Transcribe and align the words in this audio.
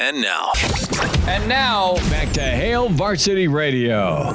And 0.00 0.22
now, 0.22 0.50
And 1.28 1.46
now, 1.46 1.96
back 2.08 2.32
to 2.32 2.40
Hail 2.40 2.88
Varsity 2.88 3.48
Radio. 3.48 4.32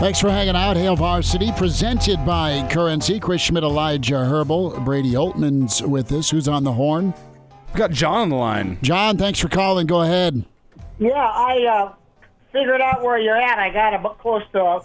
Thanks 0.00 0.18
for 0.18 0.30
hanging 0.30 0.56
out. 0.56 0.78
Hail 0.78 0.96
Varsity, 0.96 1.52
presented 1.58 2.24
by 2.24 2.66
Currency. 2.70 3.20
Chris 3.20 3.42
Schmidt, 3.42 3.64
Elijah 3.64 4.24
Herbal, 4.24 4.80
Brady 4.80 5.12
Oltmans 5.12 5.86
with 5.86 6.10
us. 6.10 6.30
Who's 6.30 6.48
on 6.48 6.64
the 6.64 6.72
horn? 6.72 7.12
We've 7.66 7.76
got 7.76 7.90
John 7.90 8.22
on 8.22 8.28
the 8.30 8.36
line. 8.36 8.78
John, 8.80 9.18
thanks 9.18 9.40
for 9.40 9.48
calling. 9.50 9.86
Go 9.86 10.00
ahead. 10.00 10.42
Yeah, 10.98 11.12
I 11.12 11.62
uh, 11.66 11.92
figured 12.50 12.80
out 12.80 13.02
where 13.02 13.18
you're 13.18 13.36
at. 13.36 13.58
I 13.58 13.70
got 13.70 13.92
about 13.92 14.20
close 14.20 14.42
to 14.52 14.64
uh, 14.64 14.80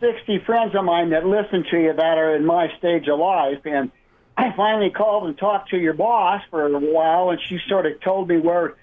60 0.00 0.38
friends 0.46 0.74
of 0.74 0.82
mine 0.84 1.10
that 1.10 1.26
listen 1.26 1.62
to 1.70 1.78
you 1.78 1.92
that 1.92 2.16
are 2.16 2.34
in 2.34 2.46
my 2.46 2.68
stage 2.78 3.06
of 3.06 3.18
life, 3.18 3.60
and 3.66 3.90
I 4.38 4.52
finally 4.56 4.90
called 4.90 5.26
and 5.26 5.36
talked 5.36 5.70
to 5.70 5.76
your 5.76 5.94
boss 5.94 6.40
for 6.48 6.64
a 6.64 6.78
while, 6.78 7.30
and 7.30 7.40
she 7.48 7.58
sort 7.68 7.86
of 7.86 8.00
told 8.00 8.28
me 8.28 8.38
where 8.38 8.76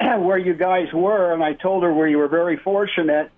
where 0.18 0.38
you 0.38 0.54
guys 0.54 0.92
were, 0.92 1.32
and 1.32 1.42
I 1.42 1.54
told 1.54 1.82
her 1.82 1.92
we 1.92 2.16
were 2.16 2.28
very 2.28 2.56
fortunate 2.56 3.30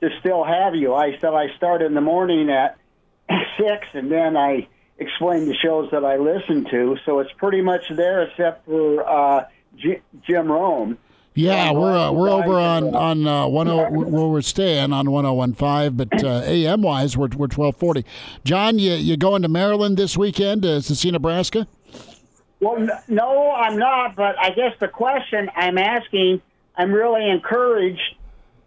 to 0.00 0.08
still 0.20 0.44
have 0.44 0.74
you. 0.74 0.94
I 0.94 1.18
said 1.20 1.34
I 1.34 1.54
start 1.56 1.82
in 1.82 1.94
the 1.94 2.00
morning 2.00 2.50
at 2.50 2.78
six, 3.58 3.86
and 3.94 4.10
then 4.10 4.36
I 4.36 4.68
explained 4.98 5.48
the 5.48 5.56
shows 5.56 5.90
that 5.92 6.04
I 6.04 6.16
listen 6.16 6.66
to. 6.70 6.96
So 7.04 7.20
it's 7.20 7.32
pretty 7.32 7.62
much 7.62 7.84
there, 7.90 8.22
except 8.22 8.66
for 8.66 9.08
uh, 9.08 9.46
J- 9.76 10.02
Jim 10.26 10.50
Rome. 10.50 10.98
Yeah, 11.34 11.70
we're 11.70 11.96
uh, 11.96 12.10
we're 12.10 12.28
over 12.28 12.58
on 12.58 12.92
uh, 12.94 12.98
on 12.98 13.26
uh, 13.26 13.46
one 13.46 13.68
oh, 13.68 13.88
where 13.88 14.26
we're 14.26 14.42
staying 14.42 14.92
on 14.92 15.10
one 15.10 15.24
zero 15.24 15.34
one 15.34 15.54
five, 15.54 15.96
but 15.96 16.24
uh, 16.24 16.42
AM 16.44 16.82
wise 16.82 17.16
we're 17.16 17.28
we're 17.36 17.46
twelve 17.46 17.76
forty. 17.76 18.04
John, 18.44 18.78
you 18.78 18.94
you 18.94 19.16
going 19.16 19.42
to 19.42 19.48
Maryland 19.48 19.96
this 19.96 20.16
weekend 20.16 20.62
to, 20.62 20.82
to 20.82 20.94
see 20.94 21.10
Nebraska? 21.10 21.68
Well, 22.60 22.86
no, 23.08 23.52
I'm 23.52 23.78
not. 23.78 24.16
But 24.16 24.38
I 24.38 24.50
guess 24.50 24.74
the 24.80 24.88
question 24.88 25.50
I'm 25.56 25.78
asking, 25.78 26.42
I'm 26.76 26.92
really 26.92 27.28
encouraged 27.28 28.14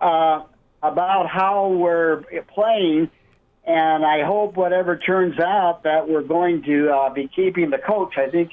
uh, 0.01 0.41
about 0.81 1.27
how 1.29 1.69
we're 1.69 2.23
playing, 2.53 3.09
and 3.65 4.05
I 4.05 4.23
hope 4.23 4.55
whatever 4.57 4.97
turns 4.97 5.39
out 5.39 5.83
that 5.83 6.09
we're 6.09 6.23
going 6.23 6.63
to 6.63 6.89
uh, 6.89 7.09
be 7.13 7.29
keeping 7.35 7.69
the 7.69 7.77
coach. 7.77 8.17
I 8.17 8.29
think 8.29 8.51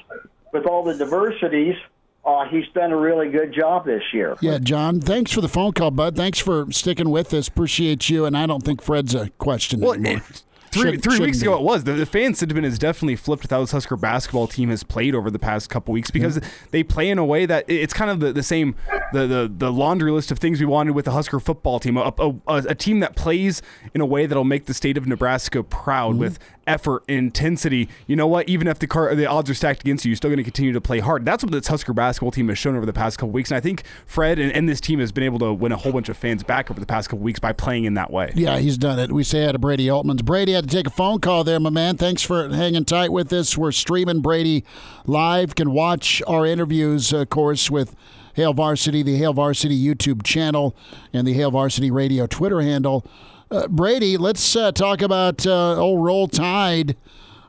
with 0.53 0.65
all 0.65 0.83
the 0.83 0.93
diversities, 0.95 1.75
uh, 2.23 2.45
he's 2.47 2.67
done 2.75 2.91
a 2.91 2.97
really 2.97 3.29
good 3.31 3.51
job 3.53 3.85
this 3.85 4.03
year. 4.13 4.37
Yeah, 4.41 4.59
John. 4.59 5.01
Thanks 5.01 5.31
for 5.31 5.41
the 5.41 5.49
phone 5.49 5.73
call, 5.73 5.89
bud. 5.91 6.15
Thanks 6.15 6.37
for 6.39 6.71
sticking 6.71 7.09
with 7.09 7.33
us. 7.33 7.47
Appreciate 7.47 8.09
you. 8.09 8.25
And 8.25 8.37
I 8.37 8.45
don't 8.45 8.63
think 8.63 8.81
Fred's 8.81 9.15
a 9.15 9.29
question 9.31 9.79
Well, 9.79 9.93
anymore. 9.93 10.21
it- 10.29 10.43
three, 10.71 10.81
Shouldn't- 10.83 11.03
three 11.03 11.19
weeks 11.19 11.39
shouldn't 11.39 11.55
ago 11.55 11.55
it 11.55 11.63
was. 11.63 11.83
The, 11.83 11.93
the 11.93 12.05
fan 12.05 12.33
sentiment 12.33 12.65
has 12.65 12.79
definitely 12.79 13.15
flipped 13.15 13.43
with 13.43 13.51
how 13.51 13.61
this 13.61 13.71
Husker 13.71 13.95
basketball 13.97 14.47
team 14.47 14.69
has 14.69 14.83
played 14.83 15.15
over 15.15 15.29
the 15.29 15.39
past 15.39 15.69
couple 15.69 15.93
weeks 15.93 16.11
because 16.11 16.39
they 16.71 16.83
play 16.83 17.09
in 17.09 17.17
a 17.17 17.25
way 17.25 17.45
that 17.45 17.65
it's 17.67 17.93
kind 17.93 18.09
of 18.09 18.19
the, 18.19 18.31
the 18.33 18.43
same, 18.43 18.75
the, 19.13 19.27
the 19.27 19.51
the 19.53 19.71
laundry 19.71 20.11
list 20.11 20.31
of 20.31 20.39
things 20.39 20.59
we 20.59 20.65
wanted 20.65 20.91
with 20.91 21.05
the 21.05 21.11
Husker 21.11 21.39
football 21.39 21.79
team. 21.79 21.97
A, 21.97 22.13
a, 22.17 22.29
a, 22.47 22.55
a 22.69 22.75
team 22.75 22.99
that 23.01 23.15
plays 23.15 23.61
in 23.93 24.01
a 24.01 24.05
way 24.05 24.25
that'll 24.25 24.43
make 24.43 24.65
the 24.65 24.73
state 24.73 24.97
of 24.97 25.07
Nebraska 25.07 25.63
proud 25.63 26.11
mm-hmm. 26.13 26.19
with 26.19 26.39
effort, 26.67 27.03
intensity. 27.07 27.89
You 28.07 28.15
know 28.15 28.27
what? 28.27 28.47
Even 28.47 28.67
if 28.67 28.79
the 28.79 28.87
car, 28.87 29.13
the 29.15 29.25
odds 29.25 29.49
are 29.49 29.53
stacked 29.53 29.81
against 29.81 30.05
you, 30.05 30.09
you're 30.09 30.15
still 30.15 30.29
going 30.29 30.37
to 30.37 30.43
continue 30.43 30.71
to 30.73 30.81
play 30.81 30.99
hard. 30.99 31.25
That's 31.25 31.43
what 31.43 31.51
this 31.51 31.67
Husker 31.67 31.93
basketball 31.93 32.31
team 32.31 32.49
has 32.49 32.57
shown 32.57 32.75
over 32.75 32.85
the 32.85 32.93
past 32.93 33.17
couple 33.17 33.31
weeks. 33.31 33.51
And 33.51 33.57
I 33.57 33.61
think 33.61 33.83
Fred 34.05 34.39
and, 34.39 34.51
and 34.53 34.69
this 34.69 34.79
team 34.79 34.99
has 34.99 35.11
been 35.11 35.23
able 35.23 35.39
to 35.39 35.53
win 35.53 35.71
a 35.71 35.77
whole 35.77 35.91
bunch 35.91 36.07
of 36.09 36.17
fans 36.17 36.43
back 36.43 36.71
over 36.71 36.79
the 36.79 36.85
past 36.85 37.09
couple 37.09 37.23
weeks 37.23 37.39
by 37.39 37.51
playing 37.51 37.85
in 37.85 37.95
that 37.95 38.11
way. 38.11 38.31
Yeah, 38.35 38.59
he's 38.59 38.77
done 38.77 38.99
it. 38.99 39.11
We 39.11 39.23
say 39.23 39.45
hi 39.45 39.51
to 39.51 39.59
Brady 39.59 39.87
Oltmans. 39.87 40.23
Brady 40.23 40.53
had 40.61 40.69
to 40.69 40.75
take 40.77 40.85
a 40.85 40.91
phone 40.91 41.19
call 41.19 41.43
there, 41.43 41.59
my 41.59 41.71
man. 41.71 41.97
Thanks 41.97 42.21
for 42.21 42.47
hanging 42.49 42.85
tight 42.85 43.11
with 43.11 43.33
us. 43.33 43.57
We're 43.57 43.71
streaming 43.71 44.21
Brady 44.21 44.63
live. 45.07 45.55
Can 45.55 45.71
watch 45.71 46.21
our 46.27 46.45
interviews, 46.45 47.11
of 47.11 47.29
course, 47.29 47.71
with 47.71 47.95
Hail 48.35 48.53
Varsity, 48.53 49.01
the 49.01 49.17
Hail 49.17 49.33
Varsity 49.33 49.75
YouTube 49.75 50.21
channel, 50.21 50.75
and 51.13 51.25
the 51.27 51.33
Hail 51.33 51.49
Varsity 51.49 51.89
Radio 51.89 52.27
Twitter 52.27 52.61
handle. 52.61 53.03
Uh, 53.49 53.67
Brady, 53.69 54.17
let's 54.17 54.55
uh, 54.55 54.71
talk 54.71 55.01
about 55.01 55.47
uh, 55.47 55.77
old 55.77 56.05
Roll 56.05 56.27
Tide. 56.27 56.95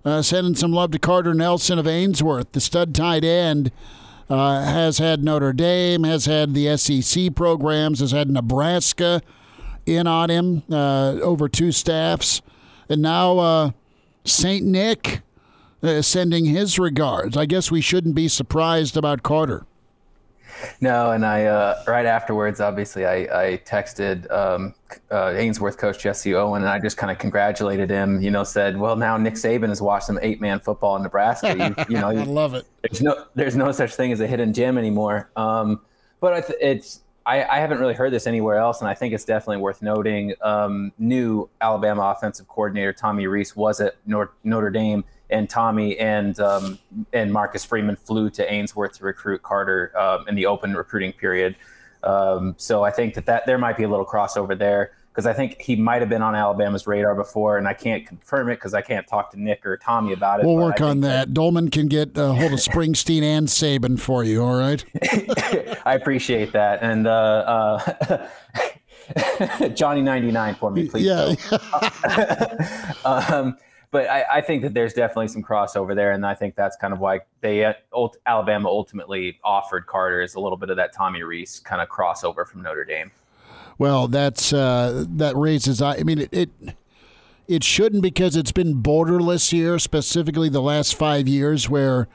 Uh, 0.07 0.23
sending 0.23 0.55
some 0.55 0.73
love 0.73 0.91
to 0.93 0.99
Carter 0.99 1.35
Nelson 1.35 1.79
of 1.79 1.87
Ainsworth, 1.87 2.53
the 2.53 2.61
stud 2.61 2.95
tight 2.95 3.25
end. 3.25 3.71
Uh, 4.31 4.65
has 4.65 4.97
had 4.97 5.23
Notre 5.23 5.53
Dame, 5.53 6.05
has 6.05 6.25
had 6.25 6.55
the 6.55 6.75
SEC 6.79 7.35
programs, 7.35 8.01
has 8.01 8.13
had 8.13 8.31
Nebraska 8.31 9.21
in 9.85 10.07
on 10.07 10.31
him 10.31 10.63
uh, 10.71 11.13
over 11.21 11.49
two 11.49 11.73
staffs, 11.73 12.41
and 12.89 13.03
now 13.03 13.39
uh, 13.39 13.71
Saint 14.25 14.65
Nick 14.65 15.23
uh, 15.83 16.03
sending 16.03 16.45
his 16.45 16.79
regards. 16.79 17.37
I 17.37 17.47
guess 17.47 17.71
we 17.71 17.81
shouldn't 17.81 18.15
be 18.15 18.29
surprised 18.29 18.97
about 18.97 19.23
Carter. 19.23 19.67
No, 20.81 21.11
and 21.11 21.25
I 21.25 21.47
uh, 21.47 21.83
right 21.87 22.07
afterwards, 22.07 22.61
obviously, 22.61 23.05
I, 23.07 23.17
I 23.17 23.57
texted 23.65 24.31
um, 24.31 24.75
uh, 25.11 25.33
Ainsworth 25.35 25.79
coach 25.79 25.99
Jesse 26.01 26.35
Owen, 26.35 26.63
and 26.63 26.71
I 26.71 26.79
just 26.79 26.97
kind 26.97 27.11
of 27.11 27.19
congratulated 27.19 27.91
him. 27.91 28.21
You 28.21 28.31
know, 28.31 28.45
said, 28.45 28.79
"Well, 28.79 28.95
now 28.95 29.17
Nick 29.17 29.35
Saban 29.35 29.69
has 29.71 29.83
watched 29.83 30.07
some 30.07 30.19
eight 30.23 30.41
man 30.41 30.61
football 30.61 30.97
in 30.97 31.03
Nebraska. 31.03 31.57
You, 31.89 31.95
you 31.95 32.01
know, 32.01 32.09
I 32.09 32.13
love 32.25 32.55
it. 32.55 32.67
there's 32.83 33.03
no 33.03 33.25
there's 33.35 33.57
no 33.57 33.73
such 33.73 33.95
thing 33.95 34.13
as 34.13 34.21
a 34.21 34.27
hidden 34.27 34.53
gem 34.53 34.79
anymore. 34.79 35.31
Um, 35.37 35.81
but 36.21 36.33
I 36.35 36.41
th- 36.43 36.59
it's 36.61 37.01
I, 37.25 37.45
I 37.45 37.59
haven't 37.61 37.79
really 37.79 37.95
heard 37.95 38.13
this 38.13 38.27
anywhere 38.27 38.57
else, 38.57 38.81
and 38.81 38.89
I 38.89 38.95
think 38.95 39.15
it's 39.15 39.25
definitely 39.25 39.59
worth 39.59 39.83
noting. 39.83 40.35
Um, 40.43 40.93
new 40.99 41.49
Alabama 41.61 42.15
offensive 42.17 42.49
coordinator 42.49 42.93
Tommy 42.93 43.27
Rees 43.27 43.55
was 43.55 43.81
at 43.81 43.97
Notre 44.07 44.71
Dame, 44.71 45.05
and 45.31 45.49
Tommy 45.49 45.99
and 45.99 46.39
um, 46.41 46.79
and 47.13 47.33
Marcus 47.33 47.65
Freeman 47.65 47.97
flew 47.97 48.31
to 48.31 48.53
Ainsworth 48.53 48.99
to 48.99 49.05
recruit 49.05 49.43
Carter 49.43 49.93
um, 49.99 50.27
in 50.29 50.35
the 50.35 50.47
open 50.47 50.75
recruiting 50.75 51.13
period. 51.13 51.57
Um, 52.03 52.55
so 52.59 52.83
I 52.83 52.91
think 52.91 53.15
that, 53.15 53.27
that 53.27 53.47
there 53.47 53.59
might 53.59 53.77
be 53.77 53.85
a 53.85 53.89
little 53.89 54.07
crossover 54.07 54.59
there 54.59 54.93
because 55.13 55.27
I 55.27 55.35
think 55.35 55.61
he 55.61 55.77
might 55.77 56.01
have 56.01 56.09
been 56.09 56.23
on 56.23 56.35
Alabama's 56.35 56.87
radar 56.87 57.15
before, 57.15 57.59
and 57.59 57.69
I 57.69 57.75
can't 57.75 58.07
confirm 58.07 58.49
it 58.49 58.55
because 58.55 58.73
I 58.73 58.81
can't 58.81 59.07
talk 59.07 59.31
to 59.33 59.41
Nick 59.41 59.67
or 59.67 59.77
Tommy 59.77 60.15
about 60.15 60.41
it. 60.41 60.47
We'll 60.47 60.57
work 60.57 60.81
on 60.81 60.93
think 60.93 61.03
that. 61.03 61.35
Dolman 61.35 61.71
can 61.71 61.87
get 61.87 62.17
a 62.17 62.33
hold 62.33 62.53
of 62.53 62.59
Springsteen 62.61 63.23
and 63.23 63.47
Saban 63.47 64.01
for 64.01 64.25
you. 64.25 64.43
All 64.43 64.59
right. 64.59 64.83
I 65.85 65.95
appreciate 65.95 66.53
that. 66.53 66.83
And 66.83 67.07
uh, 67.07 67.87
uh, 68.09 69.69
Johnny 69.75 70.01
ninety 70.01 70.31
nine 70.31 70.55
for 70.55 70.71
me, 70.71 70.89
please. 70.89 71.05
Yeah. 71.05 71.35
um, 73.05 73.59
but 73.91 74.09
I, 74.09 74.25
I 74.33 74.41
think 74.41 74.63
that 74.63 74.73
there's 74.73 74.95
definitely 74.95 75.29
some 75.29 75.43
crossover 75.43 75.95
there, 75.95 76.13
and 76.13 76.25
I 76.25 76.35
think 76.35 76.57
that's 76.57 76.79
kind 76.79 76.95
of 76.95 77.01
why 77.01 77.21
they 77.43 77.67
uh, 77.67 77.75
Alabama 78.25 78.71
ultimately 78.71 79.39
offered 79.45 79.87
Carter 79.87 80.23
is 80.23 80.37
a 80.37 80.41
little 80.41 80.57
bit 80.57 80.71
of 80.71 80.79
that 80.79 80.95
Tommy 80.95 81.23
Rees 81.23 81.61
kind 81.61 81.83
of 81.83 81.91
crossover 81.91 82.47
from 82.47 82.63
Notre 82.63 82.87
Dame. 82.87 83.11
Well, 83.83 84.07
that's 84.07 84.53
uh, 84.53 85.07
that 85.09 85.35
raises. 85.35 85.83
I 85.83 86.05
mean, 86.05 86.21
it, 86.21 86.29
it 86.31 86.51
it 87.49 87.65
shouldn't 87.65 88.01
because 88.01 88.37
it's 88.37 88.53
been 88.53 88.81
borderless 88.81 89.51
here, 89.51 89.77
specifically 89.81 90.49
the 90.49 90.63
last 90.63 90.95
five 90.95 91.27
years, 91.27 91.69
where 91.69 92.07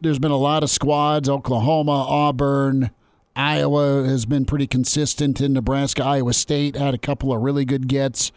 there's 0.00 0.18
been 0.18 0.30
a 0.30 0.38
lot 0.38 0.62
of 0.62 0.70
squads. 0.70 1.28
Oklahoma, 1.28 2.06
Auburn, 2.08 2.90
Iowa 3.36 4.04
has 4.08 4.24
been 4.24 4.46
pretty 4.46 4.66
consistent. 4.66 5.42
In 5.42 5.52
Nebraska, 5.52 6.02
Iowa 6.04 6.32
State 6.32 6.74
had 6.74 6.94
a 6.94 6.98
couple 6.98 7.34
of 7.34 7.42
really 7.42 7.66
good 7.66 7.86
gets 7.86 8.32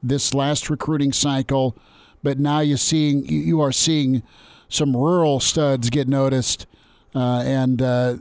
this 0.00 0.32
last 0.32 0.70
recruiting 0.70 1.12
cycle, 1.12 1.76
but 2.22 2.38
now 2.38 2.60
you're 2.60 2.76
seeing 2.78 3.26
you 3.26 3.60
are 3.60 3.72
seeing 3.72 4.22
some 4.68 4.96
rural 4.96 5.40
studs 5.40 5.90
get 5.90 6.06
noticed 6.06 6.68
uh, 7.16 7.42
and 7.44 7.82
uh, 7.82 8.18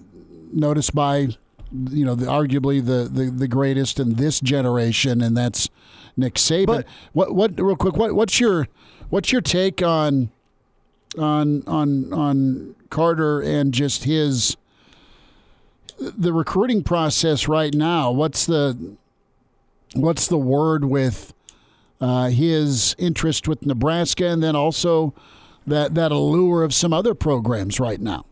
noticed 0.51 0.95
by 0.95 1.27
you 1.71 2.05
know 2.05 2.15
the, 2.15 2.25
arguably 2.25 2.83
the, 2.83 3.09
the 3.11 3.29
the 3.29 3.47
greatest 3.47 3.99
in 3.99 4.15
this 4.15 4.39
generation, 4.39 5.21
and 5.21 5.35
that's 5.35 5.69
Nick 6.17 6.35
Saban. 6.35 6.65
But, 6.65 6.87
what 7.13 7.35
what 7.35 7.59
real 7.59 7.75
quick? 7.75 7.95
What 7.95 8.13
what's 8.13 8.39
your 8.39 8.67
what's 9.09 9.31
your 9.31 9.41
take 9.41 9.81
on 9.81 10.31
on 11.17 11.63
on 11.67 12.13
on 12.13 12.75
Carter 12.89 13.41
and 13.41 13.73
just 13.73 14.03
his 14.03 14.57
the 15.99 16.33
recruiting 16.33 16.83
process 16.83 17.47
right 17.47 17.73
now? 17.73 18.11
What's 18.11 18.45
the 18.45 18.95
what's 19.93 20.27
the 20.27 20.37
word 20.37 20.85
with 20.85 21.33
uh, 22.01 22.29
his 22.29 22.95
interest 22.97 23.47
with 23.47 23.65
Nebraska, 23.65 24.27
and 24.27 24.41
then 24.41 24.55
also 24.55 25.13
that 25.67 25.95
that 25.95 26.11
allure 26.11 26.63
of 26.63 26.73
some 26.73 26.93
other 26.93 27.13
programs 27.13 27.79
right 27.79 27.99
now? 27.99 28.25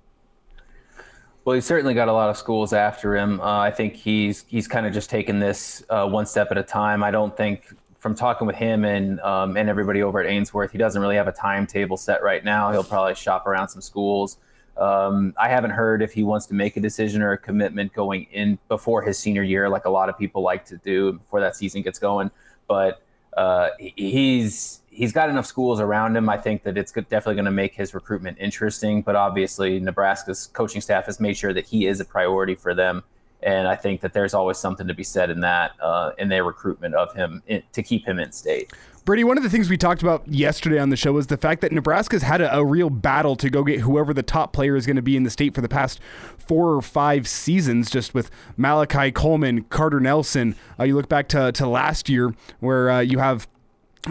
Well, 1.47 1.53
he's 1.53 1.63
certainly 1.65 1.93
got 1.93 2.09
a 2.09 2.11
lot 2.11 2.29
of 2.29 2.35
schools 2.35 2.73
after 2.73 3.15
him. 3.15 3.39
Uh, 3.39 3.59
I 3.59 3.71
think 3.71 3.95
he's 3.95 4.43
he's 4.49 4.67
kind 4.67 4.85
of 4.85 4.91
just 4.91 5.09
taken 5.09 5.39
this 5.39 5.81
uh, 5.89 6.05
one 6.05 6.25
step 6.25 6.49
at 6.51 6.57
a 6.57 6.61
time. 6.61 7.03
I 7.03 7.09
don't 7.09 7.37
think 7.37 7.73
from 7.99 8.15
talking 8.15 8.45
with 8.45 8.57
him 8.57 8.83
and 8.83 9.21
um, 9.21 9.55
and 9.55 9.69
everybody 9.69 10.03
over 10.03 10.19
at 10.19 10.25
Ainsworth, 10.25 10.73
he 10.73 10.77
doesn't 10.77 11.01
really 11.01 11.15
have 11.15 11.29
a 11.29 11.31
timetable 11.31 11.95
set 11.95 12.21
right 12.21 12.43
now. 12.43 12.73
He'll 12.73 12.83
probably 12.83 13.15
shop 13.15 13.47
around 13.47 13.69
some 13.69 13.79
schools. 13.79 14.39
Um, 14.75 15.33
I 15.39 15.47
haven't 15.47 15.71
heard 15.71 16.01
if 16.01 16.11
he 16.11 16.21
wants 16.21 16.47
to 16.47 16.53
make 16.53 16.75
a 16.75 16.81
decision 16.81 17.21
or 17.21 17.31
a 17.31 17.37
commitment 17.37 17.93
going 17.93 18.27
in 18.33 18.59
before 18.67 19.01
his 19.01 19.17
senior 19.17 19.43
year, 19.43 19.69
like 19.69 19.85
a 19.85 19.89
lot 19.89 20.09
of 20.09 20.19
people 20.19 20.41
like 20.41 20.65
to 20.65 20.75
do 20.75 21.13
before 21.13 21.39
that 21.39 21.55
season 21.55 21.81
gets 21.81 21.97
going. 21.97 22.29
But 22.67 23.01
uh, 23.37 23.69
he's 23.77 24.81
he's 24.89 25.13
got 25.13 25.29
enough 25.29 25.45
schools 25.45 25.79
around 25.79 26.17
him. 26.17 26.27
I 26.27 26.37
think 26.37 26.63
that 26.63 26.75
it's 26.75 26.91
definitely 26.91 27.35
going 27.35 27.45
to 27.45 27.51
make 27.51 27.75
his 27.75 27.93
recruitment 27.93 28.37
interesting. 28.39 29.03
But 29.03 29.15
obviously, 29.15 29.79
Nebraska's 29.79 30.47
coaching 30.47 30.81
staff 30.81 31.05
has 31.05 31.19
made 31.19 31.37
sure 31.37 31.53
that 31.53 31.67
he 31.67 31.85
is 31.85 31.99
a 31.99 32.05
priority 32.05 32.55
for 32.55 32.73
them, 32.73 33.03
and 33.43 33.67
I 33.67 33.75
think 33.75 34.01
that 34.01 34.13
there's 34.13 34.33
always 34.33 34.57
something 34.57 34.87
to 34.87 34.95
be 34.95 35.03
said 35.03 35.29
in 35.29 35.39
that 35.41 35.73
uh, 35.79 36.11
in 36.17 36.29
their 36.29 36.43
recruitment 36.43 36.95
of 36.95 37.13
him 37.13 37.43
in, 37.45 37.61
to 37.73 37.83
keep 37.83 38.07
him 38.07 38.17
in 38.17 38.31
state. 38.31 38.73
Brady, 39.07 39.23
one 39.23 39.37
of 39.37 39.43
the 39.43 39.49
things 39.49 39.69
we 39.69 39.77
talked 39.77 40.01
about 40.01 40.27
yesterday 40.27 40.77
on 40.79 40.89
the 40.89 40.97
show 40.97 41.13
was 41.13 41.27
the 41.27 41.37
fact 41.37 41.61
that 41.61 41.71
Nebraska's 41.71 42.23
had 42.23 42.41
a, 42.41 42.57
a 42.57 42.65
real 42.65 42.89
battle 42.89 43.37
to 43.37 43.49
go 43.49 43.63
get 43.63 43.79
whoever 43.79 44.13
the 44.13 44.21
top 44.21 44.51
player 44.51 44.75
is 44.75 44.85
going 44.85 44.97
to 44.97 45.01
be 45.01 45.15
in 45.15 45.23
the 45.23 45.29
state 45.29 45.55
for 45.55 45.61
the 45.61 45.69
past 45.69 46.01
four 46.37 46.75
or 46.75 46.81
five 46.81 47.25
seasons, 47.25 47.89
just 47.89 48.13
with 48.13 48.29
Malachi 48.57 49.09
Coleman, 49.13 49.63
Carter 49.69 50.01
Nelson. 50.01 50.57
Uh, 50.77 50.83
you 50.83 50.93
look 50.93 51.07
back 51.07 51.29
to, 51.29 51.53
to 51.53 51.65
last 51.65 52.09
year 52.09 52.35
where 52.59 52.89
uh, 52.89 52.99
you 52.99 53.19
have 53.19 53.47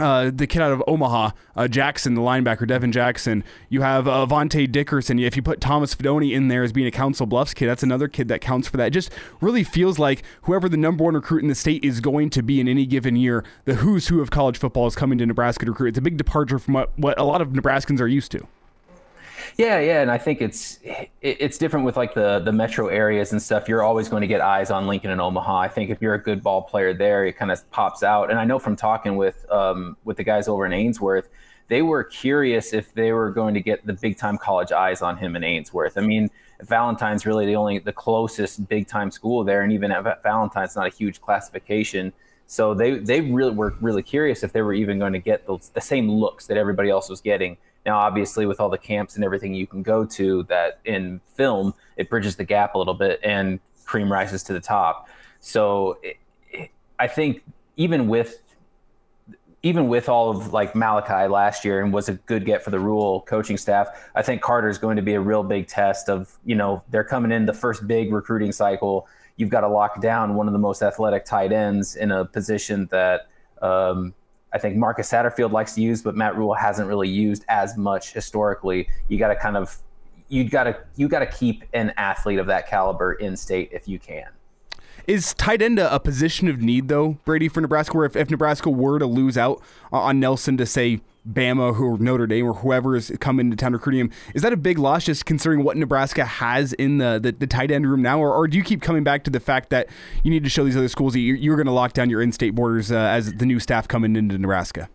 uh, 0.00 0.30
the 0.34 0.46
kid 0.46 0.62
out 0.62 0.72
of 0.72 0.82
Omaha, 0.86 1.30
uh, 1.54 1.68
Jackson, 1.68 2.14
the 2.14 2.20
linebacker, 2.20 2.66
Devin 2.66 2.92
Jackson. 2.92 3.44
You 3.68 3.82
have 3.82 4.06
uh, 4.06 4.26
Vontae 4.26 4.70
Dickerson. 4.70 5.18
If 5.18 5.36
you 5.36 5.42
put 5.42 5.60
Thomas 5.60 5.94
Fidone 5.94 6.32
in 6.32 6.48
there 6.48 6.62
as 6.62 6.72
being 6.72 6.86
a 6.86 6.90
Council 6.90 7.26
Bluffs 7.26 7.54
kid, 7.54 7.66
that's 7.66 7.82
another 7.82 8.08
kid 8.08 8.28
that 8.28 8.40
counts 8.40 8.68
for 8.68 8.76
that. 8.76 8.88
It 8.88 8.90
just 8.90 9.12
really 9.40 9.64
feels 9.64 9.98
like 9.98 10.22
whoever 10.42 10.68
the 10.68 10.76
number 10.76 11.04
one 11.04 11.14
recruit 11.14 11.42
in 11.42 11.48
the 11.48 11.54
state 11.54 11.84
is 11.84 12.00
going 12.00 12.30
to 12.30 12.42
be 12.42 12.60
in 12.60 12.68
any 12.68 12.86
given 12.86 13.16
year, 13.16 13.44
the 13.64 13.76
who's 13.76 14.08
who 14.08 14.20
of 14.20 14.30
college 14.30 14.58
football 14.58 14.86
is 14.86 14.94
coming 14.94 15.18
to 15.18 15.26
Nebraska 15.26 15.64
to 15.64 15.72
recruit. 15.72 15.88
It's 15.88 15.98
a 15.98 16.02
big 16.02 16.16
departure 16.16 16.58
from 16.58 16.74
what, 16.74 16.98
what 16.98 17.18
a 17.18 17.24
lot 17.24 17.40
of 17.40 17.48
Nebraskans 17.48 18.00
are 18.00 18.06
used 18.06 18.32
to. 18.32 18.46
Yeah, 19.56 19.80
yeah, 19.80 20.02
and 20.02 20.10
I 20.10 20.18
think 20.18 20.40
it's 20.40 20.78
it's 21.22 21.58
different 21.58 21.86
with 21.86 21.96
like 21.96 22.14
the 22.14 22.40
the 22.40 22.52
metro 22.52 22.88
areas 22.88 23.32
and 23.32 23.40
stuff. 23.40 23.68
You're 23.68 23.82
always 23.82 24.08
going 24.08 24.22
to 24.22 24.26
get 24.26 24.40
eyes 24.40 24.70
on 24.70 24.86
Lincoln 24.86 25.10
and 25.10 25.20
Omaha. 25.20 25.58
I 25.58 25.68
think 25.68 25.90
if 25.90 26.02
you're 26.02 26.14
a 26.14 26.22
good 26.22 26.42
ball 26.42 26.62
player 26.62 26.92
there, 26.94 27.24
it 27.24 27.36
kind 27.36 27.50
of 27.50 27.70
pops 27.70 28.02
out. 28.02 28.30
And 28.30 28.38
I 28.38 28.44
know 28.44 28.58
from 28.58 28.76
talking 28.76 29.16
with 29.16 29.50
um, 29.50 29.96
with 30.04 30.16
the 30.16 30.24
guys 30.24 30.48
over 30.48 30.66
in 30.66 30.72
Ainsworth, 30.72 31.28
they 31.68 31.82
were 31.82 32.04
curious 32.04 32.72
if 32.72 32.92
they 32.94 33.12
were 33.12 33.30
going 33.30 33.54
to 33.54 33.60
get 33.60 33.86
the 33.86 33.92
big 33.94 34.18
time 34.18 34.38
college 34.38 34.72
eyes 34.72 35.02
on 35.02 35.16
him 35.16 35.36
in 35.36 35.44
Ainsworth. 35.44 35.96
I 35.96 36.02
mean, 36.02 36.30
Valentine's 36.62 37.26
really 37.26 37.46
the 37.46 37.56
only 37.56 37.78
the 37.78 37.92
closest 37.92 38.68
big 38.68 38.86
time 38.86 39.10
school 39.10 39.44
there, 39.44 39.62
and 39.62 39.72
even 39.72 39.90
at 39.90 40.22
Valentine's 40.22 40.76
not 40.76 40.86
a 40.86 40.90
huge 40.90 41.20
classification. 41.20 42.12
So 42.46 42.74
they 42.74 42.98
they 42.98 43.20
really 43.20 43.54
were 43.54 43.74
really 43.80 44.02
curious 44.02 44.42
if 44.42 44.52
they 44.52 44.62
were 44.62 44.74
even 44.74 44.98
going 44.98 45.12
to 45.12 45.18
get 45.18 45.46
the, 45.46 45.58
the 45.74 45.80
same 45.80 46.10
looks 46.10 46.46
that 46.46 46.56
everybody 46.56 46.90
else 46.90 47.08
was 47.08 47.20
getting 47.20 47.56
now, 47.86 47.98
obviously, 47.98 48.44
with 48.44 48.60
all 48.60 48.68
the 48.68 48.76
camps 48.76 49.14
and 49.14 49.24
everything 49.24 49.54
you 49.54 49.66
can 49.66 49.82
go 49.82 50.04
to, 50.04 50.42
that 50.44 50.80
in 50.84 51.20
film 51.34 51.72
it 51.96 52.10
bridges 52.10 52.36
the 52.36 52.44
gap 52.44 52.74
a 52.74 52.78
little 52.78 52.94
bit, 52.94 53.20
and 53.22 53.60
cream 53.86 54.12
rises 54.12 54.42
to 54.42 54.52
the 54.52 54.60
top. 54.60 55.08
So, 55.40 55.98
it, 56.02 56.16
it, 56.50 56.70
I 56.98 57.06
think 57.06 57.42
even 57.76 58.08
with 58.08 58.42
even 59.62 59.88
with 59.88 60.08
all 60.08 60.30
of 60.30 60.52
like 60.52 60.76
Malachi 60.76 61.28
last 61.28 61.64
year 61.64 61.82
and 61.82 61.92
was 61.92 62.08
a 62.08 62.12
good 62.12 62.44
get 62.44 62.62
for 62.62 62.70
the 62.70 62.78
Rhule 62.78 63.22
coaching 63.22 63.56
staff, 63.56 63.88
I 64.14 64.22
think 64.22 64.40
Carter 64.40 64.68
is 64.68 64.78
going 64.78 64.94
to 64.94 65.02
be 65.02 65.14
a 65.14 65.20
real 65.20 65.42
big 65.42 65.66
test 65.66 66.08
of, 66.08 66.38
you 66.44 66.54
know, 66.54 66.84
they're 66.90 67.02
coming 67.02 67.32
in 67.32 67.46
the 67.46 67.52
first 67.52 67.84
big 67.86 68.12
recruiting 68.12 68.52
cycle. 68.52 69.08
You've 69.36 69.50
got 69.50 69.62
to 69.62 69.68
lock 69.68 70.00
down 70.00 70.34
one 70.36 70.46
of 70.46 70.52
the 70.52 70.60
most 70.60 70.82
athletic 70.82 71.24
tight 71.24 71.52
ends 71.52 71.96
in 71.96 72.12
a 72.12 72.24
position 72.24 72.86
that 72.92 73.28
um, 73.60 74.14
I 74.56 74.58
think 74.58 74.76
Marcus 74.76 75.10
Satterfield 75.10 75.52
likes 75.52 75.74
to 75.74 75.82
use, 75.82 76.00
but 76.00 76.16
Matt 76.16 76.34
Rhule 76.34 76.54
hasn't 76.54 76.88
really 76.88 77.10
used 77.10 77.44
as 77.48 77.76
much 77.76 78.14
historically. 78.14 78.88
You 79.08 79.18
got 79.18 79.28
to 79.28 79.36
kind 79.36 79.54
of 79.54 79.76
you 80.30 80.48
got 80.48 80.64
to 80.64 80.78
you 80.96 81.08
got 81.08 81.18
to 81.18 81.26
keep 81.26 81.64
an 81.74 81.92
athlete 81.98 82.38
of 82.38 82.46
that 82.46 82.66
caliber 82.66 83.12
in 83.12 83.36
state 83.36 83.68
if 83.70 83.86
you 83.86 83.98
can. 83.98 84.24
Is 85.06 85.34
tight 85.34 85.60
end 85.60 85.78
a, 85.78 86.00
position 86.00 86.48
of 86.48 86.62
need 86.62 86.88
though, 86.88 87.18
Brady, 87.26 87.48
for 87.48 87.60
Nebraska? 87.60 87.94
Where 87.94 88.06
if, 88.06 88.16
if 88.16 88.30
Nebraska 88.30 88.70
were 88.70 88.98
to 88.98 89.04
lose 89.06 89.36
out 89.36 89.62
on 89.92 90.20
Nelson 90.20 90.56
to 90.56 90.64
say 90.64 91.02
Bama 91.26 91.78
or 91.78 91.98
Notre 91.98 92.26
Dame 92.26 92.46
or 92.46 92.54
whoever 92.54 92.96
is 92.96 93.12
coming 93.20 93.50
to 93.50 93.56
town 93.56 93.72
recruiting 93.72 94.00
him. 94.00 94.10
Is 94.34 94.42
that 94.42 94.52
a 94.52 94.56
big 94.56 94.78
loss 94.78 95.04
just 95.04 95.26
considering 95.26 95.64
what 95.64 95.76
Nebraska 95.76 96.24
has 96.24 96.72
in 96.74 96.98
the, 96.98 97.18
the, 97.22 97.32
the 97.32 97.46
tight 97.46 97.70
end 97.70 97.86
room 97.86 98.02
now? 98.02 98.20
Or, 98.20 98.32
or, 98.32 98.46
do 98.46 98.56
you 98.56 98.64
keep 98.64 98.80
coming 98.80 99.04
back 99.04 99.24
to 99.24 99.30
the 99.30 99.40
fact 99.40 99.70
that 99.70 99.88
you 100.22 100.30
need 100.30 100.44
to 100.44 100.50
show 100.50 100.64
these 100.64 100.76
other 100.76 100.88
schools 100.88 101.14
that 101.14 101.20
you're, 101.20 101.36
you're 101.36 101.56
going 101.56 101.66
to 101.66 101.72
lock 101.72 101.92
down 101.92 102.10
your 102.10 102.22
in 102.22 102.32
state 102.32 102.54
borders 102.54 102.92
uh, 102.92 102.96
as 102.96 103.34
the 103.34 103.46
new 103.46 103.58
staff 103.58 103.88
coming 103.88 104.14
into 104.16 104.38
Nebraska? 104.38 104.88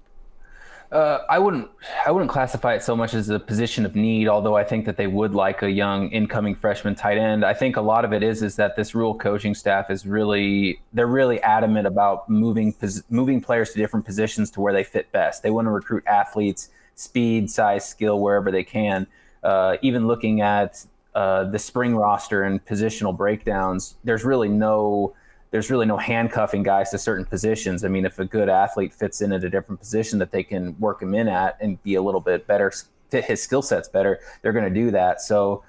Uh, 0.92 1.20
I 1.30 1.40
wouldn't 1.40 1.70
I 2.06 2.12
wouldn't 2.12 2.30
classify 2.30 2.74
it 2.74 2.84
so 2.84 2.98
much 2.98 3.14
as 3.14 3.30
a 3.30 3.40
position 3.40 3.86
of 3.86 3.96
need, 3.96 4.28
although 4.28 4.58
I 4.58 4.66
think 4.66 4.86
that 4.86 4.98
they 4.98 5.08
would 5.08 5.34
like 5.34 5.62
a 5.62 5.72
young 5.72 6.10
incoming 6.10 6.54
freshman 6.54 6.96
tight 6.96 7.18
end. 7.18 7.46
I 7.46 7.54
think 7.54 7.78
a 7.78 7.82
lot 7.82 8.04
of 8.04 8.12
it 8.12 8.22
is 8.24 8.44
is 8.44 8.58
that 8.58 8.76
this 8.76 8.94
Rhule 8.94 9.16
coaching 9.16 9.56
staff 9.56 9.90
is 9.90 10.06
really 10.06 10.82
they're 10.92 11.08
really 11.08 11.42
adamant 11.44 11.88
about 11.88 12.30
moving 12.30 12.76
moving 13.10 13.40
players 13.40 13.72
to 13.72 13.78
different 13.78 14.06
positions 14.06 14.52
to 14.52 14.60
where 14.60 14.74
they 14.74 14.84
fit 14.84 15.10
best. 15.14 15.44
They 15.44 15.50
want 15.50 15.68
to 15.68 15.72
recruit 15.72 16.04
athletes, 16.08 16.70
speed, 16.96 17.50
size, 17.50 17.88
skill 17.88 18.20
wherever 18.20 18.52
they 18.52 18.66
can. 18.66 19.08
Uh, 19.44 19.78
even 19.82 20.08
looking 20.08 20.42
at 20.42 20.86
uh, 21.16 21.46
the 21.46 21.60
spring 21.60 21.96
roster 21.96 22.44
and 22.44 22.64
positional 22.66 23.16
breakdowns, 23.16 23.96
there's 24.04 24.26
really 24.26 24.50
no 24.50 25.14
there's 25.52 25.70
really 25.70 25.86
no 25.86 25.98
handcuffing 25.98 26.64
guys 26.64 26.90
to 26.92 26.98
certain 26.98 27.26
positions. 27.26 27.84
I 27.84 27.90
mean, 27.90 28.06
if 28.06 28.20
a 28.20 28.26
good 28.26 28.50
athlete 28.50 28.94
fits 28.94 29.22
in 29.22 29.34
at 29.34 29.44
a 29.44 29.50
different 29.50 29.80
position 29.80 30.18
that 30.20 30.32
they 30.32 30.44
can 30.44 30.78
work 30.80 31.02
him 31.02 31.14
in 31.14 31.28
at 31.28 31.58
and 31.62 31.82
be 31.84 31.96
a 31.96 32.02
little 32.02 32.22
bit 32.22 32.48
better, 32.48 32.72
fit 33.10 33.26
his 33.26 33.44
skill 33.44 33.62
sets 33.62 33.90
better, 33.90 34.20
they're 34.42 34.54
going 34.54 34.74
to 34.74 34.80
do 34.80 34.92
that. 34.92 35.22
So 35.22 35.64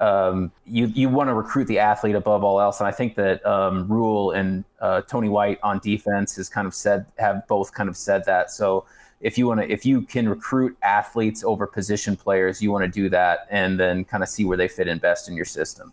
um, 0.00 0.52
you 0.66 0.86
you 0.86 1.08
want 1.08 1.28
to 1.28 1.34
recruit 1.34 1.66
the 1.66 1.78
athlete 1.78 2.14
above 2.14 2.44
all 2.44 2.60
else, 2.60 2.80
and 2.80 2.88
I 2.88 2.92
think 2.92 3.14
that 3.16 3.44
um, 3.46 3.88
Rhule 3.88 4.32
and 4.32 4.64
uh, 4.80 5.02
Tony 5.02 5.28
White 5.28 5.58
on 5.62 5.78
defense 5.78 6.36
has 6.36 6.48
kind 6.48 6.66
of 6.66 6.74
said 6.74 7.06
have 7.18 7.46
both 7.46 7.72
kind 7.72 7.88
of 7.88 7.96
said 7.96 8.24
that. 8.26 8.50
So 8.50 8.84
if 9.20 9.38
you 9.38 9.46
want 9.46 9.60
to 9.60 9.70
if 9.70 9.86
you 9.86 10.02
can 10.02 10.28
recruit 10.28 10.76
athletes 10.82 11.42
over 11.44 11.66
position 11.66 12.16
players, 12.16 12.60
you 12.60 12.70
want 12.70 12.84
to 12.84 12.90
do 12.90 13.08
that, 13.10 13.46
and 13.50 13.80
then 13.80 14.04
kind 14.04 14.22
of 14.22 14.28
see 14.28 14.44
where 14.44 14.56
they 14.56 14.68
fit 14.68 14.86
in 14.86 14.98
best 14.98 15.28
in 15.28 15.34
your 15.34 15.46
system. 15.46 15.92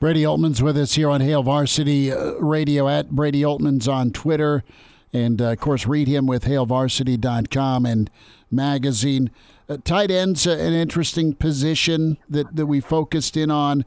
Brady 0.00 0.22
Oltmans 0.22 0.62
with 0.62 0.78
us 0.78 0.94
here 0.94 1.10
on 1.10 1.20
Hail 1.20 1.42
Varsity 1.42 2.10
uh, 2.10 2.32
Radio 2.36 2.88
at 2.88 3.10
Brady 3.10 3.42
Oltmans 3.42 3.86
on 3.86 4.10
Twitter. 4.12 4.64
And 5.12 5.42
uh, 5.42 5.50
of 5.50 5.60
course, 5.60 5.86
read 5.86 6.08
him 6.08 6.24
with 6.24 6.44
hailvarsity.com 6.44 7.84
and 7.84 8.10
magazine. 8.50 9.30
Uh, 9.68 9.76
tight 9.84 10.10
end's 10.10 10.46
an 10.46 10.72
interesting 10.72 11.34
position 11.34 12.16
that, 12.30 12.56
that 12.56 12.64
we 12.64 12.80
focused 12.80 13.36
in 13.36 13.50
on. 13.50 13.84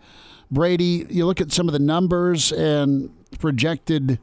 Brady, 0.52 1.08
you 1.10 1.26
look 1.26 1.42
at 1.42 1.52
some 1.52 1.68
of 1.68 1.74
the 1.74 1.80
numbers 1.80 2.52
and 2.52 3.10
projected 3.40 4.20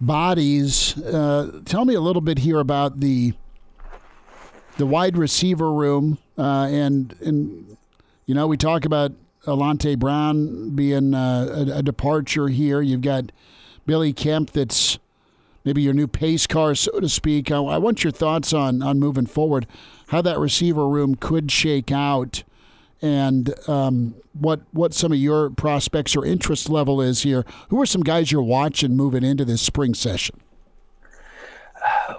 bodies. 0.00 1.00
Uh, 1.04 1.60
tell 1.64 1.84
me 1.84 1.94
a 1.94 2.00
little 2.00 2.20
bit 2.22 2.38
here 2.38 2.58
about 2.58 2.98
the 2.98 3.34
the 4.76 4.86
wide 4.86 5.16
receiver 5.16 5.70
room 5.72 6.18
uh, 6.36 6.66
and 6.68 7.14
and 7.20 7.76
you 8.26 8.34
know 8.34 8.48
we 8.48 8.56
talk 8.56 8.84
about 8.84 9.12
Alante 9.46 9.98
Brown 9.98 10.70
being 10.70 11.14
uh, 11.14 11.46
a, 11.50 11.78
a, 11.78 11.82
departure 11.82 12.48
here. 12.48 12.80
You've 12.80 13.00
got 13.00 13.32
Billy 13.86 14.12
Kemp, 14.12 14.50
that's 14.50 14.98
maybe 15.64 15.82
your 15.82 15.94
new 15.94 16.06
pace 16.06 16.46
car, 16.46 16.74
so 16.74 17.00
to 17.00 17.08
speak. 17.08 17.50
I, 17.50 17.56
I, 17.56 17.78
want 17.78 18.04
your 18.04 18.12
thoughts 18.12 18.52
on 18.52 18.82
on 18.82 19.00
moving 19.00 19.26
forward, 19.26 19.66
how 20.08 20.22
that 20.22 20.38
receiver 20.38 20.88
room 20.88 21.16
could 21.16 21.50
shake 21.50 21.90
out, 21.90 22.44
and 23.00 23.52
um, 23.68 24.14
what 24.32 24.60
what 24.70 24.94
some 24.94 25.10
of 25.10 25.18
your 25.18 25.50
prospects 25.50 26.14
or 26.14 26.24
interest 26.24 26.68
level 26.68 27.00
is 27.00 27.22
here. 27.22 27.44
Who 27.70 27.80
are 27.80 27.86
some 27.86 28.02
guys 28.02 28.30
you're 28.30 28.42
watching 28.42 28.96
moving 28.96 29.24
into 29.24 29.44
this 29.44 29.60
spring 29.60 29.94
session? 29.94 30.40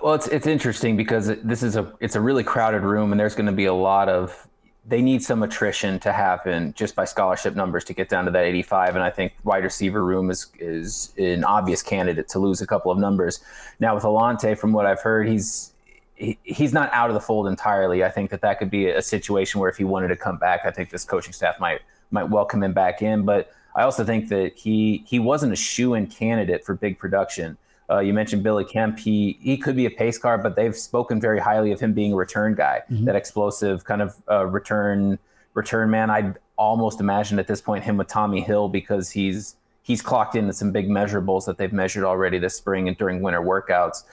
Well, 0.02 0.16
it's 0.16 0.28
it's 0.28 0.48
interesting 0.48 0.98
because 0.98 1.28
this 1.42 1.64
is 1.64 1.78
a 1.78 1.94
it's 2.02 2.16
a 2.16 2.22
really 2.22 2.44
crowded 2.44 2.82
room, 2.82 3.14
and 3.14 3.20
there's 3.20 3.36
going 3.36 3.46
to 3.46 3.54
be 3.54 3.66
a 3.66 3.74
lot 3.74 4.10
of 4.10 4.50
they 4.86 5.02
need 5.02 5.24
some 5.24 5.44
attrition 5.44 5.98
to 6.00 6.12
happen 6.12 6.74
just 6.76 6.96
by 6.96 7.06
scholarship 7.06 7.56
numbers 7.56 7.86
to 7.86 7.94
get 7.94 8.10
down 8.10 8.26
to 8.26 8.32
that 8.32 8.44
85. 8.44 8.96
And 8.96 9.04
I 9.04 9.10
think 9.10 9.34
wide 9.44 9.64
receiver 9.64 10.04
room 10.04 10.30
is 10.30 10.48
is 10.60 11.14
an 11.18 11.44
obvious 11.44 11.82
candidate 11.82 12.28
to 12.30 12.40
lose 12.40 12.62
a 12.62 12.68
couple 12.68 12.92
of 12.92 12.98
numbers. 12.98 13.40
Now 13.80 13.96
with 13.96 14.04
Alante, 14.04 14.58
from 14.58 14.74
what 14.74 14.86
I've 14.86 15.02
heard, 15.02 15.28
he's 15.28 15.74
he, 16.16 16.38
he's 16.44 16.74
not 16.74 16.92
out 16.94 17.10
of 17.10 17.14
the 17.14 17.22
fold 17.22 17.48
entirely. 17.48 18.04
I 18.04 18.10
think 18.10 18.30
that 18.32 18.42
that 18.42 18.60
could 18.60 18.70
be 18.70 18.90
a 18.90 19.02
situation 19.02 19.62
where 19.62 19.70
if 19.70 19.78
he 19.78 19.84
wanted 19.84 20.10
to 20.10 20.18
come 20.18 20.38
back, 20.38 20.62
I 20.66 20.72
think 20.72 20.90
this 20.90 21.06
coaching 21.06 21.34
staff 21.34 21.60
might 21.60 21.82
might 22.12 22.26
welcome 22.26 22.62
him 22.62 22.74
back 22.74 23.02
in. 23.02 23.24
But 23.24 23.52
I 23.76 23.84
also 23.84 24.04
think 24.04 24.28
that 24.30 24.58
he 24.58 25.06
he 25.08 25.18
wasn't 25.18 25.54
a 25.54 25.58
shoe 25.58 25.94
in 25.94 26.08
candidate 26.08 26.66
for 26.66 26.76
big 26.76 27.00
production. 27.00 27.58
Uh, 27.90 28.00
you 28.00 28.14
mentioned 28.14 28.44
Billy 28.44 28.64
Kemp. 28.64 28.98
He 29.00 29.38
he 29.42 29.58
could 29.58 29.76
be 29.76 29.86
a 29.86 29.92
pace 29.92 30.18
car, 30.18 30.38
but 30.38 30.56
they've 30.56 30.76
spoken 30.76 31.20
very 31.20 31.40
highly 31.40 31.72
of 31.72 31.80
him 31.80 31.94
being 31.94 32.14
a 32.14 32.16
return 32.16 32.56
guy, 32.56 32.82
mm-hmm. 32.90 33.06
that 33.06 33.16
explosive 33.16 33.84
kind 33.84 34.02
of 34.02 34.16
uh, 34.30 34.46
return 34.46 35.20
return 35.54 35.90
man. 35.90 36.10
I'd 36.10 36.38
almost 36.58 37.00
imagine 37.00 37.40
at 37.40 37.48
this 37.48 37.62
point 37.62 37.84
him 37.84 37.98
with 37.98 38.08
Tommy 38.08 38.42
Hill 38.42 38.70
because 38.70 39.12
he's 39.12 39.56
he's 39.82 40.02
clocked 40.02 40.36
into 40.36 40.54
some 40.54 40.72
big 40.72 40.90
measurables 40.90 41.46
that 41.46 41.58
they've 41.58 41.74
measured 41.74 42.04
already 42.04 42.40
this 42.40 42.56
spring 42.56 42.88
and 42.88 42.98
during 42.98 43.22
winter 43.22 43.42
workouts. 43.42 44.04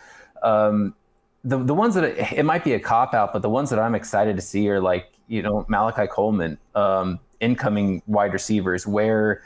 Um, 0.43 0.95
the 1.45 1.59
the 1.59 1.75
ones 1.75 1.95
that 1.95 2.05
it, 2.05 2.33
it 2.33 2.45
might 2.45 2.65
be 2.65 2.75
a 2.75 2.81
cop 2.81 3.15
out, 3.15 3.33
but 3.33 3.43
the 3.43 3.51
ones 3.51 3.71
that 3.71 3.79
I'm 3.79 3.95
excited 3.95 4.37
to 4.37 4.43
see 4.43 4.69
are 4.69 4.81
like 4.81 5.13
you 5.29 5.43
know 5.43 5.65
Malachi 5.69 6.07
Coleman, 6.07 6.59
um, 6.75 7.21
incoming 7.41 8.03
wide 8.07 8.33
receivers. 8.33 8.87
Where 8.87 9.43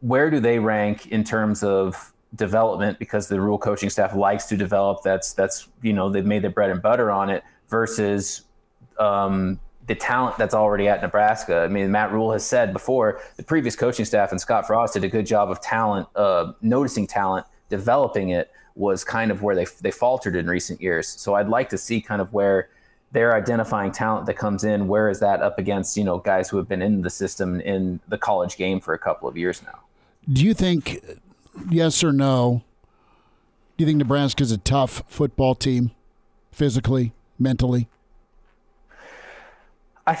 where 0.00 0.30
do 0.30 0.40
they 0.40 0.58
rank 0.58 1.06
in 1.06 1.24
terms 1.24 1.62
of 1.62 2.12
development 2.34 2.98
because 2.98 3.28
the 3.28 3.40
Rhule 3.40 3.58
coaching 3.58 3.90
staff 3.90 4.14
likes 4.14 4.46
to 4.46 4.56
develop. 4.56 5.02
That's 5.02 5.32
that's 5.32 5.68
you 5.82 5.92
know 5.92 6.08
they've 6.08 6.24
made 6.24 6.42
their 6.42 6.50
bread 6.50 6.70
and 6.70 6.80
butter 6.80 7.10
on 7.10 7.30
it 7.30 7.44
versus 7.68 8.42
um, 8.98 9.58
the 9.86 9.94
talent 9.94 10.38
that's 10.38 10.54
already 10.54 10.88
at 10.88 11.02
Nebraska. 11.02 11.58
I 11.58 11.68
mean, 11.68 11.90
Matt 11.90 12.12
Rhule 12.12 12.32
has 12.32 12.46
said 12.46 12.72
before 12.72 13.20
the 13.36 13.42
previous 13.42 13.76
coaching 13.76 14.04
staff 14.04 14.30
and 14.30 14.40
Scott 14.40 14.66
Frost 14.66 14.94
did 14.94 15.04
a 15.04 15.08
good 15.08 15.26
job 15.26 15.50
of 15.50 15.60
talent, 15.60 16.08
uh, 16.16 16.52
noticing 16.62 17.06
talent, 17.06 17.46
developing 17.68 18.30
it 18.30 18.50
was 18.74 19.04
kind 19.04 19.30
of 19.30 19.42
where 19.42 19.54
they 19.54 19.66
they 19.80 19.90
faltered 19.90 20.36
in 20.36 20.46
recent 20.46 20.80
years. 20.80 21.08
So 21.08 21.34
I'd 21.34 21.48
like 21.48 21.68
to 21.70 21.78
see 21.78 22.00
kind 22.00 22.22
of 22.22 22.32
where 22.32 22.68
they're 23.12 23.36
identifying 23.36 23.92
talent 23.92 24.24
that 24.26 24.34
comes 24.34 24.64
in. 24.64 24.88
Where 24.88 25.10
is 25.10 25.20
that 25.20 25.42
up 25.42 25.58
against 25.58 25.96
you 25.96 26.04
know 26.04 26.18
guys 26.18 26.48
who 26.48 26.56
have 26.56 26.68
been 26.68 26.82
in 26.82 27.02
the 27.02 27.10
system 27.10 27.60
in 27.60 28.00
the 28.08 28.18
college 28.18 28.56
game 28.56 28.80
for 28.80 28.94
a 28.94 28.98
couple 28.98 29.28
of 29.28 29.36
years 29.36 29.62
now? 29.62 29.80
Do 30.32 30.44
you 30.44 30.54
think 30.54 31.04
yes 31.70 32.02
or 32.02 32.12
no? 32.12 32.62
Do 33.76 33.84
you 33.84 33.86
think 33.86 33.98
Nebraska's 33.98 34.52
a 34.52 34.58
tough 34.58 35.02
football 35.08 35.54
team, 35.54 35.92
physically, 36.50 37.12
mentally? 37.38 37.88
I, 40.06 40.18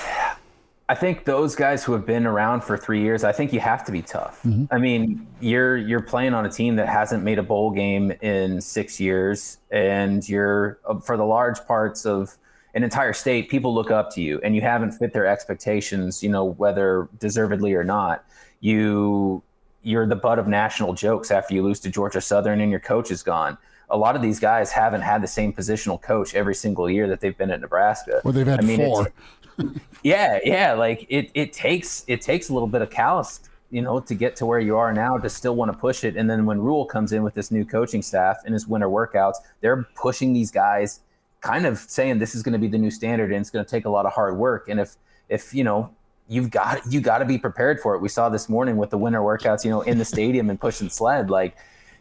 I 0.88 0.94
think 0.94 1.24
those 1.24 1.54
guys 1.54 1.84
who 1.84 1.92
have 1.92 2.06
been 2.06 2.26
around 2.26 2.64
for 2.64 2.76
three 2.76 3.00
years, 3.00 3.24
I 3.24 3.32
think 3.32 3.52
you 3.52 3.60
have 3.60 3.84
to 3.86 3.92
be 3.92 4.02
tough. 4.02 4.42
Mm-hmm. 4.42 4.64
I 4.70 4.78
mean, 4.78 5.26
you're 5.40 5.76
you're 5.76 6.02
playing 6.02 6.34
on 6.34 6.44
a 6.44 6.50
team 6.50 6.76
that 6.76 6.88
hasn't 6.88 7.22
made 7.22 7.38
a 7.38 7.42
bowl 7.42 7.70
game 7.70 8.12
in 8.20 8.60
six 8.60 9.00
years, 9.00 9.58
and 9.70 10.26
you're 10.28 10.78
uh, 10.86 10.98
for 10.98 11.16
the 11.16 11.24
large 11.24 11.64
parts 11.66 12.04
of 12.04 12.36
an 12.74 12.84
entire 12.84 13.12
state, 13.12 13.48
people 13.48 13.74
look 13.74 13.90
up 13.90 14.12
to 14.14 14.22
you, 14.22 14.40
and 14.42 14.54
you 14.54 14.60
haven't 14.60 14.92
fit 14.92 15.12
their 15.12 15.26
expectations. 15.26 16.22
You 16.22 16.30
know, 16.30 16.44
whether 16.44 17.08
deservedly 17.18 17.74
or 17.74 17.84
not. 17.84 18.24
You 18.60 19.42
you're 19.82 20.06
the 20.06 20.16
butt 20.16 20.38
of 20.38 20.46
national 20.46 20.94
jokes 20.94 21.30
after 21.30 21.54
you 21.54 21.62
lose 21.62 21.80
to 21.80 21.90
Georgia 21.90 22.20
Southern 22.20 22.60
and 22.60 22.70
your 22.70 22.80
coach 22.80 23.10
is 23.10 23.22
gone. 23.22 23.58
A 23.90 23.96
lot 23.96 24.16
of 24.16 24.22
these 24.22 24.40
guys 24.40 24.72
haven't 24.72 25.02
had 25.02 25.22
the 25.22 25.26
same 25.26 25.52
positional 25.52 26.00
coach 26.00 26.34
every 26.34 26.54
single 26.54 26.88
year 26.88 27.08
that 27.08 27.20
they've 27.20 27.36
been 27.36 27.50
at 27.50 27.60
Nebraska. 27.60 28.20
Well, 28.24 28.32
they've 28.32 28.46
had 28.46 28.60
I 28.60 28.62
mean, 28.62 28.78
four. 28.78 29.12
yeah, 30.02 30.38
yeah. 30.44 30.72
Like 30.72 31.06
it, 31.10 31.30
it 31.34 31.52
takes 31.52 32.04
it 32.06 32.22
takes 32.22 32.48
a 32.48 32.54
little 32.54 32.68
bit 32.68 32.80
of 32.80 32.90
callous, 32.90 33.40
you 33.70 33.82
know, 33.82 34.00
to 34.00 34.14
get 34.14 34.34
to 34.36 34.46
where 34.46 34.60
you 34.60 34.76
are 34.76 34.92
now 34.94 35.18
to 35.18 35.28
still 35.28 35.56
want 35.56 35.70
to 35.72 35.76
push 35.76 36.04
it. 36.04 36.16
And 36.16 36.30
then 36.30 36.46
when 36.46 36.60
Rhule 36.60 36.86
comes 36.86 37.12
in 37.12 37.22
with 37.22 37.34
this 37.34 37.50
new 37.50 37.64
coaching 37.64 38.02
staff 38.02 38.38
and 38.46 38.54
his 38.54 38.66
winter 38.66 38.88
workouts, 38.88 39.36
they're 39.60 39.86
pushing 39.94 40.32
these 40.32 40.50
guys, 40.50 41.00
kind 41.40 41.66
of 41.66 41.78
saying 41.78 42.18
this 42.18 42.34
is 42.34 42.42
going 42.42 42.54
to 42.54 42.58
be 42.58 42.68
the 42.68 42.78
new 42.78 42.90
standard 42.90 43.30
and 43.30 43.40
it's 43.40 43.50
going 43.50 43.64
to 43.64 43.70
take 43.70 43.84
a 43.84 43.90
lot 43.90 44.06
of 44.06 44.12
hard 44.12 44.36
work. 44.38 44.68
And 44.68 44.80
if 44.80 44.96
if 45.28 45.52
you 45.52 45.64
know 45.64 45.90
you've 46.32 46.50
got 46.50 46.80
you 46.90 47.00
got 47.00 47.18
to 47.18 47.24
be 47.24 47.38
prepared 47.38 47.80
for 47.80 47.94
it. 47.94 48.00
We 48.00 48.08
saw 48.08 48.28
this 48.28 48.48
morning 48.48 48.76
with 48.76 48.90
the 48.90 48.98
winter 48.98 49.20
workouts, 49.20 49.64
you 49.64 49.70
know, 49.70 49.82
in 49.82 49.98
the 49.98 50.04
stadium 50.04 50.48
and 50.50 50.58
pushing 50.58 50.88
sled. 50.88 51.30
Like 51.30 51.56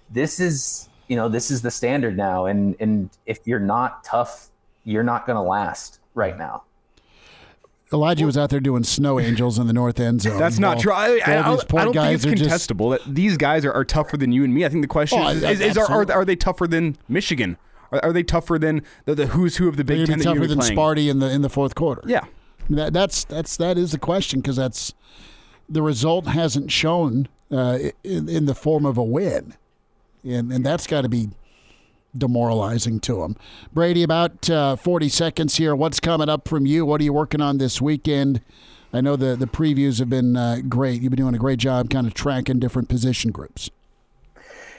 this 0.10 0.40
is, 0.40 0.90
you 1.08 1.16
know, 1.16 1.28
this 1.28 1.52
is 1.52 1.62
the 1.62 1.72
standard 1.72 2.16
now. 2.16 2.46
And 2.46 2.76
and 2.80 3.10
if 3.26 3.40
you're 3.46 3.60
not 3.60 4.04
tough, 4.04 4.48
you're 4.84 5.04
not 5.04 5.26
going 5.26 5.36
to 5.36 5.42
last 5.42 6.00
right 6.16 6.38
now. 6.38 6.64
Elijah 7.94 8.26
was 8.26 8.38
out 8.38 8.50
there 8.50 8.62
doing 8.62 8.86
snow 8.86 9.20
angels 9.20 9.60
in 9.60 9.68
the 9.68 9.74
north 9.74 10.00
end 10.00 10.22
zone. 10.22 10.40
That's 10.40 10.60
not 10.60 10.80
true. 10.80 10.94
I, 10.94 11.20
I, 11.26 11.40
I 11.40 11.58
don't 11.58 11.60
think 11.68 11.96
it's 11.98 12.26
contestable 12.26 12.96
just... 12.96 13.06
that 13.06 13.16
these 13.16 13.36
guys 13.36 13.66
are, 13.66 13.74
are, 13.74 13.84
tougher 13.84 14.16
than 14.16 14.32
you 14.32 14.46
and 14.46 14.54
me. 14.54 14.64
I 14.64 14.70
think 14.70 14.82
the 14.82 14.88
question 14.88 15.20
oh, 15.20 15.28
is, 15.28 15.44
is, 15.44 15.60
is 15.60 15.78
are, 15.78 15.92
are, 15.92 16.10
are, 16.10 16.24
they 16.24 16.38
tougher 16.38 16.68
than 16.68 16.96
Michigan? 17.10 17.58
Are, 17.92 18.00
are 18.02 18.14
they 18.14 18.24
tougher 18.24 18.58
than 18.58 18.84
the, 19.04 19.16
the, 19.16 19.28
who's 19.28 19.58
who 19.58 19.68
of 19.68 19.76
the 19.76 19.84
Big 19.84 20.08
Ten? 20.08 20.20
Tougher 20.20 20.48
than 20.48 20.60
playing? 20.60 20.78
Sparty 20.78 21.10
in 21.10 21.20
the 21.20 21.30
in 21.30 21.42
the 21.42 21.50
fourth 21.50 21.76
quarter. 21.76 22.02
Yeah, 22.06 22.24
that, 22.70 22.94
that's 22.94 23.24
that's 23.26 23.58
that 23.58 23.78
is 23.78 23.92
the 23.92 23.98
question 23.98 24.42
because 24.42 24.56
that's 24.56 24.94
the 25.70 25.82
result 25.82 26.28
hasn't 26.28 26.72
shown 26.72 27.28
uh, 27.52 27.80
in, 28.04 28.30
in 28.30 28.46
the 28.46 28.56
form 28.56 28.86
of 28.86 28.98
a 28.98 29.04
win, 29.04 29.56
and 30.24 30.52
and 30.52 30.66
that's 30.66 30.88
got 30.88 31.02
to 31.02 31.10
be 31.10 31.30
demoralizing 32.18 33.00
to 33.00 33.22
them. 33.22 33.36
Brady, 33.74 34.04
about 34.04 34.50
uh, 34.50 34.76
40 34.76 35.10
seconds 35.10 35.56
here. 35.56 35.76
What's 35.76 36.00
coming 36.00 36.30
up 36.30 36.48
from 36.48 36.66
you? 36.66 36.86
What 36.86 37.02
are 37.02 37.04
you 37.04 37.14
working 37.14 37.42
on 37.42 37.58
this 37.58 37.82
weekend? 37.82 38.42
I 38.94 39.02
know 39.02 39.16
the, 39.16 39.36
the 39.36 39.48
previews 39.48 40.00
have 40.00 40.10
been 40.10 40.36
uh, 40.36 40.58
great. 40.68 41.02
You've 41.02 41.12
been 41.12 41.18
doing 41.18 41.36
a 41.36 41.40
great 41.40 41.60
job 41.60 41.90
kind 41.90 42.06
of 42.06 42.14
tracking 42.14 42.60
different 42.60 42.90
position 42.90 43.32
groups. 43.32 43.70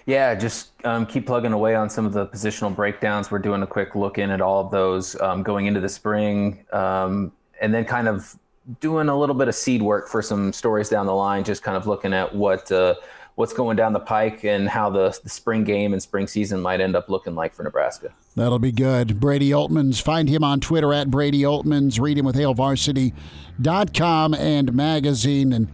Yeah, 0.04 0.34
just 0.34 0.72
um, 0.84 1.06
keep 1.06 1.26
plugging 1.26 1.52
away 1.52 1.74
on 1.74 1.88
some 1.88 2.04
of 2.04 2.12
the 2.12 2.26
positional 2.26 2.74
breakdowns. 2.74 3.30
We're 3.30 3.38
doing 3.38 3.62
a 3.62 3.66
quick 3.66 3.94
look 3.94 4.18
in 4.18 4.30
at 4.30 4.40
all 4.40 4.60
of 4.64 4.70
those 4.70 5.18
um, 5.20 5.42
going 5.42 5.66
into 5.66 5.80
the 5.80 5.88
spring. 5.88 6.64
Um, 6.72 7.32
and 7.62 7.72
then 7.72 7.86
kind 7.86 8.08
of 8.08 8.36
doing 8.80 9.08
a 9.08 9.18
little 9.18 9.34
bit 9.34 9.48
of 9.48 9.54
seed 9.54 9.80
work 9.80 10.08
for 10.08 10.20
some 10.20 10.52
stories 10.52 10.88
down 10.88 11.06
the 11.06 11.14
line, 11.14 11.44
just 11.44 11.62
kind 11.62 11.76
of 11.76 11.86
looking 11.86 12.12
at 12.12 12.34
what 12.34 12.70
uh, 12.70 12.94
what's 13.36 13.52
going 13.54 13.76
down 13.76 13.92
the 13.94 14.00
pike 14.00 14.44
and 14.44 14.68
how 14.68 14.90
the, 14.90 15.18
the 15.22 15.30
spring 15.30 15.64
game 15.64 15.92
and 15.92 16.02
spring 16.02 16.26
season 16.26 16.60
might 16.60 16.80
end 16.80 16.94
up 16.94 17.08
looking 17.08 17.34
like 17.34 17.54
for 17.54 17.62
Nebraska. 17.62 18.12
That'll 18.36 18.58
be 18.58 18.72
good. 18.72 19.18
Brady 19.18 19.50
Oltmans, 19.50 20.02
find 20.02 20.28
him 20.28 20.44
on 20.44 20.60
Twitter 20.60 20.92
at 20.92 21.10
Brady 21.10 21.42
Oltmans. 21.42 21.98
Read 21.98 22.18
him 22.18 22.26
with 22.26 22.36
HailVarsity.com 22.36 24.34
and 24.34 24.74
magazine, 24.74 25.52
and 25.52 25.68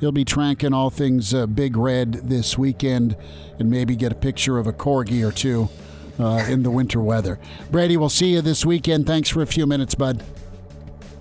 he'll 0.00 0.12
be 0.12 0.24
tracking 0.24 0.72
all 0.72 0.90
things 0.90 1.34
uh, 1.34 1.46
Big 1.46 1.76
Red 1.76 2.12
this 2.14 2.56
weekend, 2.56 3.16
and 3.58 3.68
maybe 3.68 3.94
get 3.94 4.12
a 4.12 4.16
picture 4.16 4.58
of 4.58 4.66
a 4.66 4.72
corgi 4.72 5.26
or 5.26 5.32
two 5.32 5.68
uh, 6.18 6.46
in 6.48 6.62
the 6.62 6.70
winter 6.70 7.00
weather. 7.00 7.38
Brady, 7.70 7.96
we'll 7.96 8.08
see 8.08 8.32
you 8.32 8.40
this 8.40 8.64
weekend. 8.64 9.06
Thanks 9.06 9.28
for 9.28 9.42
a 9.42 9.46
few 9.46 9.66
minutes, 9.66 9.94
bud. 9.94 10.22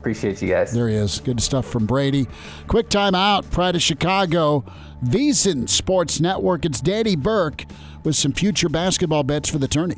Appreciate 0.02 0.42
you 0.42 0.50
guys. 0.50 0.72
There 0.72 0.90
he 0.90 0.96
is. 0.96 1.20
Good 1.20 1.40
stuff 1.40 1.68
from 1.68 1.86
Brady. 1.86 2.26
Quick 2.68 2.90
time 2.90 3.14
out. 3.14 3.48
Pride 3.52 3.76
of 3.76 3.84
Chicago. 3.84 4.66
VSiN 5.06 5.70
Sports 5.70 6.20
Network. 6.20 6.66
It's 6.66 6.82
Danny 6.82 7.16
Burke 7.16 7.66
with 8.04 8.16
some 8.16 8.32
future 8.32 8.68
basketball 8.68 9.22
bets 9.22 9.48
for 9.48 9.60
the 9.60 9.68
tourney. 9.68 9.98